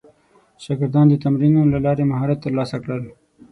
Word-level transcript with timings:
شاګردان 0.63 1.05
د 1.09 1.13
تمرینونو 1.23 1.69
له 1.75 1.79
لارې 1.85 2.03
مهارت 2.11 2.37
ترلاسه 2.45 2.77
کړل. 2.83 3.01